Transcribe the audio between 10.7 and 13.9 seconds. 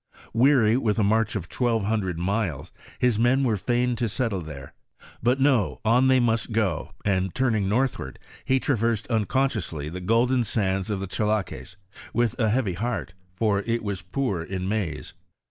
of the Cha laques, with a heavy heart, for it